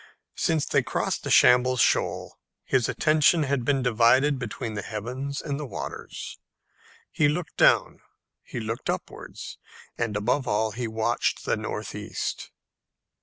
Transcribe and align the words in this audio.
Since 0.33 0.65
they 0.65 0.81
crossed 0.81 1.23
the 1.23 1.29
Shambles 1.29 1.79
shoal, 1.79 2.39
his 2.63 2.89
attention 2.89 3.43
had 3.43 3.63
been 3.63 3.83
divided 3.83 4.39
between 4.39 4.73
the 4.73 4.81
heavens 4.81 5.43
and 5.43 5.59
the 5.59 5.65
waters. 5.67 6.39
He 7.11 7.29
looked 7.29 7.55
down, 7.55 7.99
he 8.41 8.59
looked 8.59 8.89
upwards, 8.89 9.59
and 9.99 10.17
above 10.17 10.47
all 10.47 10.73
watched 10.89 11.45
the 11.45 11.55
north 11.55 11.93
east. 11.93 12.49